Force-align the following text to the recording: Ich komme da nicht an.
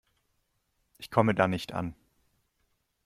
Ich 0.97 1.11
komme 1.11 1.35
da 1.35 1.47
nicht 1.47 1.73
an. 1.73 1.95